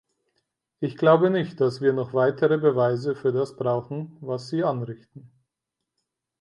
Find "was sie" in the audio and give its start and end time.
4.19-4.63